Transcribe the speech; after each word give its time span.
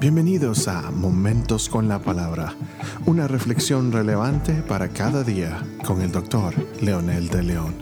Bienvenidos 0.00 0.66
a 0.66 0.90
Momentos 0.90 1.68
con 1.68 1.86
la 1.86 1.98
Palabra, 1.98 2.56
una 3.04 3.28
reflexión 3.28 3.92
relevante 3.92 4.62
para 4.62 4.88
cada 4.88 5.22
día 5.22 5.62
con 5.86 6.00
el 6.00 6.10
doctor 6.10 6.54
Leonel 6.80 7.28
de 7.28 7.42
León. 7.42 7.74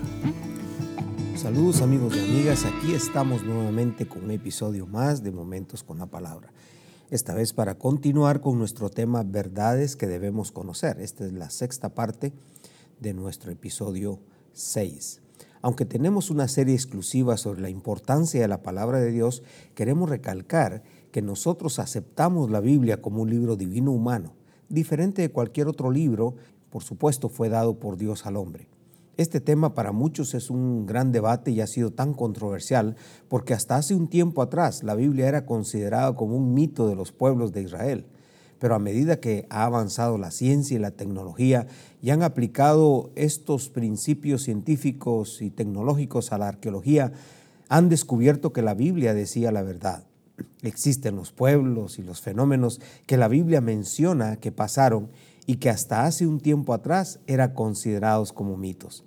Saludos 1.36 1.80
amigos 1.80 2.16
y 2.16 2.18
amigas, 2.18 2.64
aquí 2.64 2.92
estamos 2.92 3.44
nuevamente 3.44 4.08
con 4.08 4.24
un 4.24 4.32
episodio 4.32 4.84
más 4.84 5.22
de 5.22 5.30
Momentos 5.30 5.84
con 5.84 5.98
la 5.98 6.06
Palabra. 6.06 6.52
Esta 7.08 7.34
vez 7.34 7.52
para 7.52 7.76
continuar 7.76 8.40
con 8.40 8.58
nuestro 8.58 8.90
tema 8.90 9.22
Verdades 9.22 9.94
que 9.94 10.08
debemos 10.08 10.50
conocer. 10.50 11.00
Esta 11.00 11.24
es 11.24 11.32
la 11.32 11.50
sexta 11.50 11.94
parte 11.94 12.32
de 12.98 13.14
nuestro 13.14 13.52
episodio 13.52 14.18
6. 14.54 15.20
Aunque 15.62 15.84
tenemos 15.84 16.30
una 16.30 16.48
serie 16.48 16.74
exclusiva 16.74 17.36
sobre 17.36 17.60
la 17.60 17.70
importancia 17.70 18.40
de 18.40 18.48
la 18.48 18.62
palabra 18.62 18.98
de 18.98 19.10
Dios, 19.10 19.42
queremos 19.74 20.08
recalcar 20.08 20.82
que 21.10 21.22
nosotros 21.22 21.78
aceptamos 21.78 22.50
la 22.50 22.60
Biblia 22.60 23.00
como 23.00 23.22
un 23.22 23.30
libro 23.30 23.56
divino 23.56 23.92
humano, 23.92 24.34
diferente 24.68 25.22
de 25.22 25.30
cualquier 25.30 25.68
otro 25.68 25.90
libro, 25.90 26.34
por 26.70 26.82
supuesto 26.82 27.28
fue 27.28 27.48
dado 27.48 27.78
por 27.78 27.96
Dios 27.96 28.26
al 28.26 28.36
hombre. 28.36 28.68
Este 29.18 29.40
tema 29.40 29.74
para 29.74 29.90
muchos 29.90 30.34
es 30.34 30.48
un 30.48 30.86
gran 30.86 31.10
debate 31.10 31.50
y 31.50 31.60
ha 31.60 31.66
sido 31.66 31.90
tan 31.90 32.14
controversial 32.14 32.94
porque 33.28 33.52
hasta 33.52 33.74
hace 33.74 33.94
un 33.94 34.06
tiempo 34.06 34.42
atrás 34.42 34.84
la 34.84 34.94
Biblia 34.94 35.26
era 35.26 35.44
considerada 35.44 36.14
como 36.14 36.36
un 36.36 36.54
mito 36.54 36.88
de 36.88 36.94
los 36.94 37.10
pueblos 37.10 37.52
de 37.52 37.62
Israel. 37.62 38.06
Pero 38.60 38.76
a 38.76 38.78
medida 38.78 39.18
que 39.18 39.46
ha 39.50 39.64
avanzado 39.64 40.18
la 40.18 40.30
ciencia 40.30 40.76
y 40.76 40.80
la 40.80 40.92
tecnología 40.92 41.66
y 42.00 42.10
han 42.10 42.22
aplicado 42.22 43.10
estos 43.16 43.70
principios 43.70 44.42
científicos 44.42 45.42
y 45.42 45.50
tecnológicos 45.50 46.32
a 46.32 46.38
la 46.38 46.46
arqueología, 46.46 47.12
han 47.68 47.88
descubierto 47.88 48.52
que 48.52 48.62
la 48.62 48.74
Biblia 48.74 49.14
decía 49.14 49.50
la 49.50 49.62
verdad. 49.62 50.07
Existen 50.62 51.16
los 51.16 51.32
pueblos 51.32 51.98
y 51.98 52.02
los 52.02 52.20
fenómenos 52.20 52.80
que 53.06 53.16
la 53.16 53.28
Biblia 53.28 53.60
menciona 53.60 54.36
que 54.36 54.52
pasaron 54.52 55.10
y 55.46 55.56
que 55.56 55.70
hasta 55.70 56.04
hace 56.04 56.26
un 56.26 56.40
tiempo 56.40 56.74
atrás 56.74 57.20
eran 57.26 57.54
considerados 57.54 58.32
como 58.32 58.56
mitos. 58.56 59.04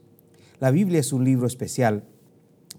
La 0.59 0.72
Biblia 0.72 1.00
es 1.00 1.14
un 1.14 1.23
libro 1.23 1.47
especial 1.47 2.03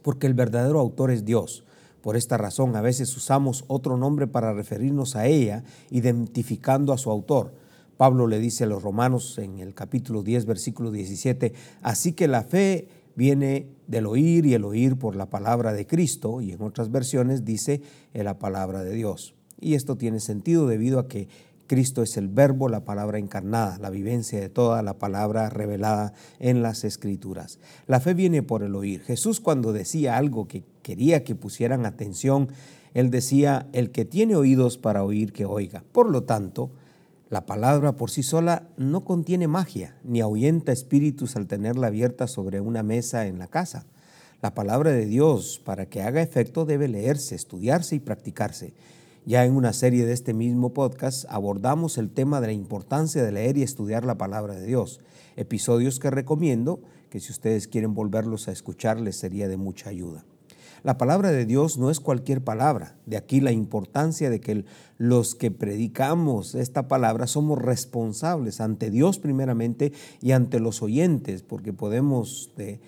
porque 0.03 0.27
el 0.27 0.35
verdadero 0.35 0.81
autor 0.81 1.11
es 1.11 1.25
Dios. 1.25 1.65
Por 2.03 2.17
esta 2.17 2.37
razón 2.37 2.75
a 2.75 2.81
veces 2.81 3.17
usamos 3.17 3.65
otro 3.69 3.97
nombre 3.97 4.27
para 4.27 4.53
referirnos 4.53 5.15
a 5.15 5.27
ella, 5.27 5.63
identificando 5.91 6.93
a 6.93 6.99
su 6.99 7.11
autor. 7.11 7.55
Pablo 7.97 8.27
le 8.27 8.41
dice 8.41 8.65
a 8.65 8.67
los 8.67 8.83
romanos 8.83 9.39
en 9.39 9.61
el 9.61 9.75
capítulo 9.75 10.25
10, 10.25 10.47
versículo 10.47 10.91
17, 10.91 11.53
así 11.83 12.15
que 12.15 12.27
la 12.27 12.43
fe 12.43 12.89
viene 13.15 13.67
del 13.87 14.07
oír 14.07 14.47
y 14.47 14.55
el 14.55 14.65
oír 14.65 14.97
por 14.97 15.17
la 15.17 15.31
palabra 15.31 15.73
de 15.73 15.87
Cristo 15.87 16.41
y 16.41 16.53
en 16.53 16.63
otras 16.63 16.91
versiones 16.91 17.45
dice 17.45 17.83
en 18.15 18.25
la 18.25 18.39
palabra 18.39 18.83
de 18.83 18.95
Dios. 18.95 19.35
Y 19.61 19.75
esto 19.75 19.97
tiene 19.97 20.21
sentido 20.21 20.67
debido 20.67 20.99
a 20.99 21.09
que 21.09 21.29
Cristo 21.67 22.03
es 22.03 22.17
el 22.17 22.29
verbo, 22.29 22.69
la 22.69 22.85
palabra 22.85 23.19
encarnada, 23.19 23.79
la 23.79 23.89
vivencia 23.89 24.41
de 24.41 24.49
toda 24.49 24.83
la 24.83 24.99
palabra 24.99 25.49
revelada 25.49 26.13
en 26.39 26.63
las 26.63 26.85
escrituras. 26.85 27.61
La 27.87 28.01
fe 28.01 28.13
viene 28.15 28.43
por 28.43 28.63
el 28.63 28.75
oír. 28.75 29.01
Jesús 29.03 29.41
cuando 29.41 29.73
decía 29.73 30.17
algo 30.17 30.49
que 30.49 30.65
quería 30.83 31.25
que 31.25 31.35
pusieran 31.35 31.87
atención, 31.87 32.49
él 32.95 33.11
decía, 33.11 33.69
el 33.73 33.91
que 33.91 34.05
tiene 34.05 34.37
oídos 34.37 34.77
para 34.77 35.03
oír, 35.03 35.33
que 35.33 35.47
oiga. 35.47 35.83
Por 35.93 36.11
lo 36.11 36.25
tanto, 36.25 36.73
la 37.33 37.47
palabra 37.47 37.97
por 37.97 38.11
sí 38.11 38.23
sola 38.23 38.69
no 38.77 39.07
contiene 39.07 39.49
magia, 39.49 39.97
ni 40.05 40.21
ahuyenta 40.21 40.71
espíritus 40.71 41.35
al 41.35 41.47
tenerla 41.47 41.87
abierta 41.87 42.27
sobre 42.27 42.61
una 42.61 42.83
mesa 42.83 43.27
en 43.27 43.39
la 43.39 43.47
casa. 43.47 43.87
La 44.43 44.53
palabra 44.53 44.91
de 44.91 45.07
Dios, 45.07 45.59
para 45.65 45.87
que 45.87 46.03
haga 46.03 46.21
efecto, 46.21 46.67
debe 46.67 46.89
leerse, 46.89 47.35
estudiarse 47.35 47.97
y 47.97 48.01
practicarse. 48.01 48.75
Ya 49.25 49.47
en 49.47 49.57
una 49.57 49.73
serie 49.73 50.05
de 50.05 50.13
este 50.13 50.35
mismo 50.35 50.75
podcast 50.75 51.25
abordamos 51.31 51.97
el 51.97 52.11
tema 52.11 52.43
de 52.43 52.49
la 52.49 52.53
importancia 52.53 53.23
de 53.23 53.33
leer 53.33 53.57
y 53.57 53.63
estudiar 53.63 54.05
la 54.05 54.19
palabra 54.19 54.55
de 54.55 54.67
Dios, 54.67 55.01
episodios 55.37 56.01
que 56.01 56.11
recomiendo 56.11 56.81
que 57.09 57.19
si 57.19 57.33
ustedes 57.33 57.67
quieren 57.67 57.95
volverlos 57.95 58.47
a 58.49 58.53
escuchar 58.53 59.01
les 59.01 59.17
sería 59.17 59.49
de 59.49 59.57
mucha 59.57 59.89
ayuda. 59.89 60.23
La 60.83 60.99
palabra 60.99 61.31
de 61.31 61.47
Dios 61.47 61.79
no 61.79 61.91
es 61.91 62.01
cualquier 62.01 62.43
palabra. 62.43 62.97
De 63.07 63.17
aquí 63.17 63.41
la 63.41 63.53
importancia 63.53 64.31
de 64.31 64.41
que 64.41 64.65
los 64.99 65.37
que 65.37 65.53
predicamos 65.53 66.57
esta 66.57 66.89
palabra 66.89 67.29
somos 67.29 67.61
responsables 67.61 68.61
ante 68.61 68.91
Dios 68.91 69.21
primeramente 69.21 69.93
y 70.21 70.33
ante 70.33 70.59
los 70.59 70.83
oyentes, 70.83 71.43
porque 71.43 71.73
podemos 71.73 72.51
eh, 72.59 72.81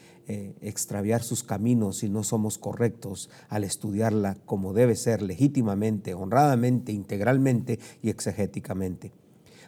extraviar 0.60 1.22
sus 1.22 1.44
caminos 1.44 1.98
si 1.98 2.08
no 2.08 2.24
somos 2.24 2.58
correctos 2.58 3.30
al 3.48 3.62
estudiarla 3.62 4.38
como 4.44 4.72
debe 4.72 4.96
ser, 4.96 5.22
legítimamente, 5.22 6.14
honradamente, 6.14 6.90
integralmente 6.90 7.78
y 8.02 8.10
exegéticamente. 8.10 9.12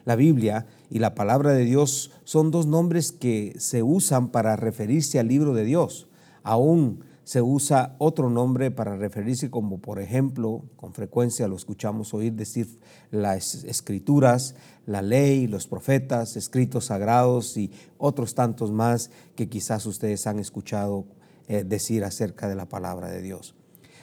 La 0.05 0.17
Biblia 0.17 0.67
y 0.91 0.99
la 0.99 1.15
palabra 1.15 1.53
de 1.53 1.65
Dios 1.65 2.11
son 2.25 2.51
dos 2.51 2.67
nombres 2.67 3.13
que 3.13 3.55
se 3.59 3.85
usan 3.85 4.29
para 4.29 4.57
referirse 4.57 5.21
al 5.21 5.29
libro 5.29 5.55
de 5.55 5.65
Dios. 5.65 6.09
Aún 6.43 7.05
se 7.27 7.43
usa 7.43 7.97
otro 7.99 8.31
nombre 8.31 8.71
para 8.71 8.97
referirse 8.97 9.51
como, 9.51 9.81
por 9.81 9.99
ejemplo, 9.99 10.63
con 10.77 10.95
frecuencia 10.95 11.49
lo 11.49 11.57
escuchamos 11.57 12.15
oír 12.15 12.35
decir 12.35 12.79
las 13.11 13.65
escrituras, 13.65 14.55
la 14.87 15.03
ley, 15.03 15.49
los 15.49 15.67
profetas, 15.67 16.37
escritos 16.37 16.85
sagrados 16.85 17.57
y 17.57 17.73
otros 17.99 18.37
tantos 18.37 18.71
más 18.71 19.11
que 19.35 19.49
quizás 19.49 19.87
ustedes 19.87 20.29
han 20.29 20.39
escuchado 20.39 21.05
eh, 21.49 21.65
decir 21.65 22.05
acerca 22.05 22.49
de 22.49 22.55
la 22.55 22.69
palabra 22.69 23.11
de 23.11 23.23
Dios. 23.23 23.57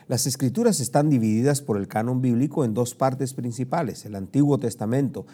Las 0.10 0.28
escrituras 0.28 0.82
están 0.82 1.10
divididas 1.10 1.62
por 1.62 1.78
el 1.78 1.88
canon 1.88 2.20
bíblico 2.20 2.66
en 2.66 2.74
dos 2.74 2.94
partes 2.94 3.34
principales, 3.34 4.04
el 4.04 4.16
Antiguo 4.16 4.58
Testamento 4.58 5.26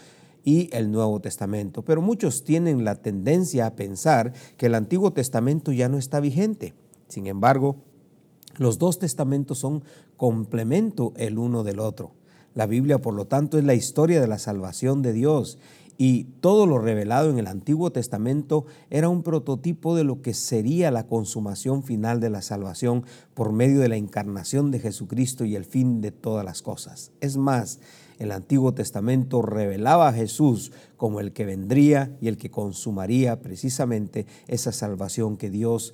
y 0.44 0.70
el 0.74 0.92
Nuevo 0.92 1.22
Testamento, 1.22 1.84
pero 1.84 2.04
muchos 2.04 2.44
tienen 2.44 2.86
la 2.86 3.02
tendencia 3.02 3.66
a 3.66 3.76
pensar 3.76 4.32
que 4.58 4.68
el 4.68 4.76
Antiguo 4.76 5.12
Testamento 5.12 5.72
ya 5.72 5.90
no 5.90 5.98
está 5.98 6.20
vigente 6.20 6.76
sin 7.10 7.28
embargo, 7.28 7.76
los 8.58 8.78
dos 8.78 9.00
testamentos 9.00 9.60
son 9.60 9.84
complemento 10.16 11.14
el 11.18 11.38
uno 11.38 11.64
del 11.64 11.80
otro. 11.80 12.12
La 12.56 12.66
Biblia, 12.66 13.00
por 13.00 13.14
lo 13.14 13.26
tanto, 13.26 13.58
es 13.58 13.64
la 13.64 13.74
historia 13.74 14.22
de 14.22 14.28
la 14.28 14.40
salvación 14.40 15.02
de 15.02 15.14
Dios 15.14 15.58
y 16.02 16.24
todo 16.40 16.66
lo 16.66 16.80
revelado 16.80 17.30
en 17.30 17.40
el 17.40 17.48
Antiguo 17.48 17.92
Testamento 17.92 18.66
era 18.90 19.10
un 19.10 19.22
prototipo 19.22 19.98
de 19.98 20.06
lo 20.06 20.22
que 20.22 20.34
sería 20.34 20.92
la 20.92 21.06
consumación 21.08 21.84
final 21.84 22.22
de 22.22 22.30
la 22.30 22.42
salvación 22.42 23.04
por 23.34 23.52
medio 23.52 23.82
de 23.82 23.90
la 23.90 23.98
encarnación 23.98 24.72
de 24.72 24.80
Jesucristo 24.80 25.44
y 25.44 25.58
el 25.58 25.66
fin 25.66 26.00
de 26.00 26.12
todas 26.12 26.46
las 26.46 26.62
cosas. 26.62 27.12
Es 27.20 27.36
más, 27.36 27.82
el 28.18 28.32
Antiguo 28.32 28.74
Testamento 28.74 29.42
revelaba 29.42 30.08
a 30.08 30.14
Jesús 30.14 30.72
como 30.96 31.20
el 31.20 31.34
que 31.34 31.44
vendría 31.44 32.16
y 32.22 32.30
el 32.30 32.38
que 32.38 32.50
consumaría 32.50 33.42
precisamente 33.42 34.26
esa 34.48 34.72
salvación 34.72 35.36
que 35.36 35.50
Dios 35.50 35.94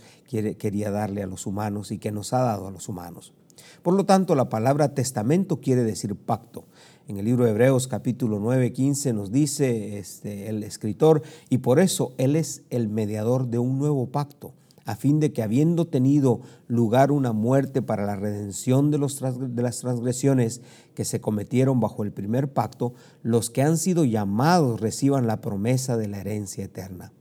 quería 0.60 0.92
darle 0.92 1.24
a 1.24 1.28
los 1.28 1.48
humanos 1.48 1.92
y 1.92 1.98
que 1.98 2.12
nos 2.12 2.32
ha 2.32 2.42
dado 2.42 2.68
a 2.68 2.72
los 2.72 2.90
humanos. 2.90 3.34
Por 3.82 3.94
lo 3.94 4.06
tanto, 4.06 4.36
la 4.36 4.50
palabra 4.50 4.94
testamento 4.94 5.62
quiere 5.62 5.84
decir 5.84 6.16
pacto. 6.16 6.66
En 7.08 7.18
el 7.18 7.26
libro 7.26 7.46
de 7.46 7.52
Hebreos 7.52 7.88
capítulo 7.88 8.40
9, 8.40 8.74
15 8.74 9.14
nos 9.14 9.32
dice 9.32 10.00
este, 10.00 10.50
el 10.50 10.64
escritor, 10.64 11.22
y 11.50 11.60
por 11.60 11.80
eso 11.80 12.14
Él 12.18 12.36
es 12.36 12.64
el 12.70 12.90
mediador 12.90 13.48
de 13.48 13.60
un 13.60 13.78
nuevo 13.78 14.08
pacto 14.08 14.54
a 14.86 14.96
fin 14.96 15.20
de 15.20 15.34
que 15.34 15.42
habiendo 15.42 15.88
tenido 15.88 16.42
lugar 16.68 17.12
una 17.12 17.34
muerte 17.34 17.82
para 17.82 18.06
la 18.06 18.16
redención 18.16 18.92
de, 18.92 19.00
los, 19.00 19.20
de 19.20 19.62
las 19.62 19.80
transgresiones 19.80 20.62
que 20.94 21.06
se 21.06 21.20
cometieron 21.20 21.80
bajo 21.80 22.04
el 22.04 22.12
primer 22.12 22.54
pacto, 22.54 22.94
los 23.24 23.50
que 23.50 23.64
han 23.64 23.80
sido 23.80 24.06
llamados 24.06 24.80
reciban 24.80 25.26
la 25.26 25.42
promesa 25.42 25.98
de 25.98 26.08
la 26.08 26.20
herencia 26.20 26.64
eterna. 26.64 27.12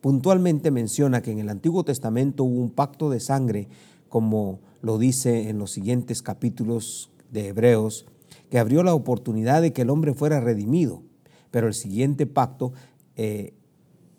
Puntualmente 0.00 0.72
menciona 0.72 1.22
que 1.22 1.30
en 1.30 1.38
el 1.38 1.48
Antiguo 1.48 1.84
Testamento 1.84 2.42
hubo 2.42 2.60
un 2.60 2.70
pacto 2.70 3.08
de 3.08 3.20
sangre, 3.20 3.68
como 4.08 4.58
lo 4.84 4.98
dice 4.98 5.48
en 5.48 5.58
los 5.58 5.70
siguientes 5.70 6.20
capítulos 6.20 7.10
de 7.32 7.48
Hebreos, 7.48 8.04
que 8.50 8.58
abrió 8.58 8.82
la 8.82 8.94
oportunidad 8.94 9.62
de 9.62 9.72
que 9.72 9.82
el 9.82 9.90
hombre 9.90 10.12
fuera 10.12 10.40
redimido. 10.40 11.02
Pero 11.50 11.68
el 11.68 11.74
siguiente 11.74 12.26
pacto 12.26 12.74
eh, 13.16 13.54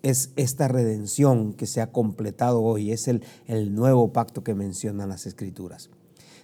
es 0.02 0.32
esta 0.34 0.66
redención 0.66 1.52
que 1.52 1.66
se 1.66 1.80
ha 1.80 1.92
completado 1.92 2.62
hoy, 2.62 2.90
es 2.90 3.06
el, 3.06 3.22
el 3.46 3.76
nuevo 3.76 4.12
pacto 4.12 4.42
que 4.42 4.54
mencionan 4.54 5.08
las 5.08 5.26
escrituras. 5.26 5.88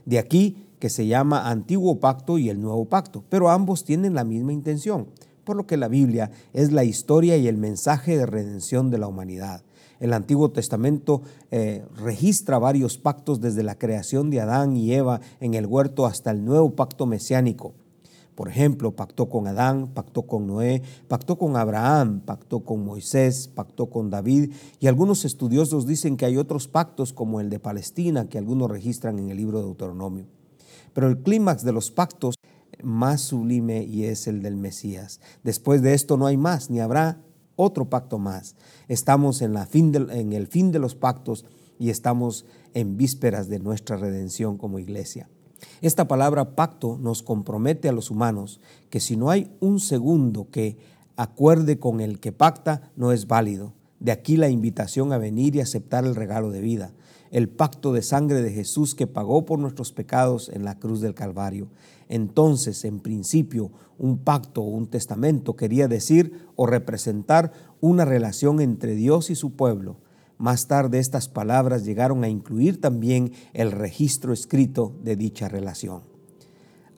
De 0.06 0.20
aquí 0.20 0.68
que 0.78 0.88
se 0.88 1.08
llama 1.08 1.50
antiguo 1.50 1.98
pacto 1.98 2.38
y 2.38 2.48
el 2.48 2.60
nuevo 2.60 2.84
pacto, 2.84 3.24
pero 3.28 3.50
ambos 3.50 3.84
tienen 3.84 4.14
la 4.14 4.24
misma 4.24 4.52
intención, 4.52 5.08
por 5.42 5.56
lo 5.56 5.66
que 5.66 5.76
la 5.76 5.88
Biblia 5.88 6.30
es 6.52 6.70
la 6.70 6.84
historia 6.84 7.36
y 7.36 7.48
el 7.48 7.56
mensaje 7.56 8.16
de 8.16 8.26
redención 8.26 8.90
de 8.90 8.98
la 8.98 9.08
humanidad. 9.08 9.64
El 10.02 10.14
Antiguo 10.14 10.50
Testamento 10.50 11.22
eh, 11.52 11.84
registra 11.94 12.58
varios 12.58 12.98
pactos 12.98 13.40
desde 13.40 13.62
la 13.62 13.78
creación 13.78 14.30
de 14.30 14.40
Adán 14.40 14.76
y 14.76 14.92
Eva 14.92 15.20
en 15.38 15.54
el 15.54 15.64
huerto 15.64 16.06
hasta 16.06 16.32
el 16.32 16.44
nuevo 16.44 16.74
pacto 16.74 17.06
mesiánico. 17.06 17.72
Por 18.34 18.48
ejemplo, 18.48 18.96
pactó 18.96 19.28
con 19.28 19.46
Adán, 19.46 19.94
pactó 19.94 20.22
con 20.22 20.48
Noé, 20.48 20.82
pactó 21.06 21.38
con 21.38 21.56
Abraham, 21.56 22.18
pactó 22.18 22.64
con 22.64 22.84
Moisés, 22.84 23.46
pactó 23.46 23.90
con 23.90 24.10
David 24.10 24.50
y 24.80 24.88
algunos 24.88 25.24
estudiosos 25.24 25.86
dicen 25.86 26.16
que 26.16 26.26
hay 26.26 26.36
otros 26.36 26.66
pactos 26.66 27.12
como 27.12 27.40
el 27.40 27.48
de 27.48 27.60
Palestina 27.60 28.28
que 28.28 28.38
algunos 28.38 28.68
registran 28.68 29.20
en 29.20 29.30
el 29.30 29.36
libro 29.36 29.58
de 29.58 29.66
Deuteronomio. 29.66 30.26
Pero 30.94 31.06
el 31.06 31.18
clímax 31.18 31.62
de 31.62 31.72
los 31.72 31.92
pactos 31.92 32.34
más 32.82 33.20
sublime 33.20 33.84
y 33.84 34.06
es 34.06 34.26
el 34.26 34.42
del 34.42 34.56
Mesías. 34.56 35.20
Después 35.44 35.80
de 35.80 35.94
esto 35.94 36.16
no 36.16 36.26
hay 36.26 36.36
más, 36.36 36.70
ni 36.70 36.80
habrá 36.80 37.20
otro 37.56 37.88
pacto 37.88 38.18
más. 38.18 38.56
Estamos 38.88 39.42
en, 39.42 39.52
la 39.52 39.66
fin 39.66 39.92
en 40.10 40.32
el 40.32 40.46
fin 40.46 40.72
de 40.72 40.78
los 40.78 40.94
pactos 40.94 41.44
y 41.78 41.90
estamos 41.90 42.46
en 42.74 42.96
vísperas 42.96 43.48
de 43.48 43.58
nuestra 43.58 43.96
redención 43.96 44.56
como 44.56 44.78
iglesia. 44.78 45.28
Esta 45.80 46.08
palabra 46.08 46.54
pacto 46.54 46.98
nos 47.00 47.22
compromete 47.22 47.88
a 47.88 47.92
los 47.92 48.10
humanos 48.10 48.60
que 48.90 49.00
si 49.00 49.16
no 49.16 49.30
hay 49.30 49.50
un 49.60 49.80
segundo 49.80 50.48
que 50.50 50.76
acuerde 51.16 51.78
con 51.78 52.00
el 52.00 52.20
que 52.20 52.32
pacta, 52.32 52.90
no 52.96 53.12
es 53.12 53.26
válido. 53.26 53.74
De 54.00 54.12
aquí 54.12 54.36
la 54.36 54.48
invitación 54.48 55.12
a 55.12 55.18
venir 55.18 55.54
y 55.54 55.60
aceptar 55.60 56.04
el 56.04 56.16
regalo 56.16 56.50
de 56.50 56.60
vida, 56.60 56.92
el 57.30 57.48
pacto 57.48 57.92
de 57.92 58.02
sangre 58.02 58.42
de 58.42 58.52
Jesús 58.52 58.94
que 58.94 59.06
pagó 59.06 59.44
por 59.44 59.58
nuestros 59.58 59.92
pecados 59.92 60.48
en 60.48 60.64
la 60.64 60.78
cruz 60.78 61.00
del 61.00 61.14
Calvario. 61.14 61.68
Entonces, 62.12 62.84
en 62.84 63.00
principio, 63.00 63.70
un 63.96 64.18
pacto 64.18 64.60
o 64.60 64.66
un 64.66 64.86
testamento 64.86 65.56
quería 65.56 65.88
decir 65.88 66.46
o 66.56 66.66
representar 66.66 67.54
una 67.80 68.04
relación 68.04 68.60
entre 68.60 68.94
Dios 68.94 69.30
y 69.30 69.34
su 69.34 69.56
pueblo. 69.56 69.96
Más 70.36 70.66
tarde 70.68 70.98
estas 70.98 71.28
palabras 71.28 71.86
llegaron 71.86 72.22
a 72.22 72.28
incluir 72.28 72.82
también 72.82 73.32
el 73.54 73.72
registro 73.72 74.34
escrito 74.34 74.94
de 75.02 75.16
dicha 75.16 75.48
relación. 75.48 76.02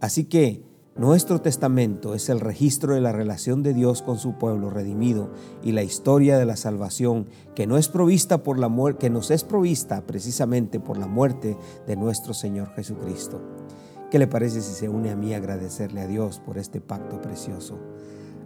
Así 0.01 0.25
que 0.25 0.65
nuestro 0.97 1.41
testamento 1.41 2.15
es 2.15 2.29
el 2.29 2.41
registro 2.41 2.95
de 2.95 3.01
la 3.01 3.13
relación 3.13 3.63
de 3.63 3.73
Dios 3.73 4.03
con 4.03 4.19
su 4.19 4.37
pueblo 4.37 4.69
redimido 4.69 5.31
y 5.63 5.71
la 5.71 5.85
historia 5.85 6.39
de 6.39 6.45
la 6.45 6.57
salvación 6.57 7.29
que 7.55 7.69
no 7.69 7.79
es 7.79 7.89
provista 7.89 8.43
por 8.43 8.59
la 8.59 8.69
que 8.99 9.11
nos 9.11 9.31
es 9.31 9.45
provista 9.45 10.05
precisamente 10.09 10.81
por 10.81 10.99
la 10.99 11.07
muerte 11.07 11.57
de 11.87 11.95
nuestro 11.95 12.35
Señor 12.35 12.75
Jesucristo. 12.75 13.41
¿Qué 14.11 14.19
le 14.19 14.27
parece 14.27 14.61
si 14.61 14.73
se 14.73 14.89
une 14.89 15.11
a 15.11 15.17
mí 15.17 15.35
a 15.35 15.39
agradecerle 15.39 16.01
a 16.01 16.07
Dios 16.07 16.41
por 16.41 16.59
este 16.59 16.81
pacto 16.81 17.21
precioso? 17.21 17.79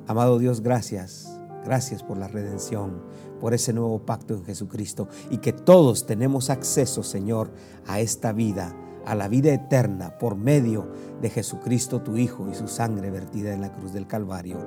Amado 0.07 0.39
Dios, 0.39 0.63
gracias 0.63 1.39
Gracias 1.65 2.03
por 2.03 2.17
la 2.17 2.29
redención, 2.29 3.03
por 3.41 3.53
ese 3.53 3.73
nuevo 3.73 4.01
pacto 4.01 4.35
en 4.35 4.45
Jesucristo 4.45 5.09
y 5.31 5.37
que 5.39 5.53
todos 5.53 6.07
tenemos 6.07 6.51
acceso, 6.51 7.03
Señor, 7.03 7.51
a 7.87 8.01
esta 8.01 8.33
vida, 8.33 8.75
a 9.05 9.15
la 9.15 9.29
vida 9.29 9.53
eterna 9.53 10.19
por 10.19 10.37
medio 10.37 10.91
de 11.21 11.31
Jesucristo 11.31 12.01
tu 12.01 12.17
Hijo 12.17 12.49
y 12.51 12.55
su 12.55 12.69
sangre 12.69 13.11
vertida 13.11 13.53
en 13.53 13.61
la 13.61 13.73
cruz 13.73 13.93
del 13.93 14.07
Calvario. 14.07 14.59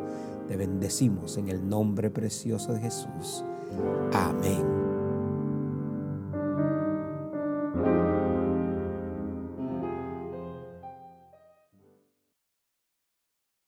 Te 0.47 0.57
bendecimos 0.57 1.37
en 1.37 1.49
el 1.49 1.67
nombre 1.67 2.11
precioso 2.11 2.73
de 2.73 2.81
Jesús. 2.81 3.43
Amén. 4.13 4.90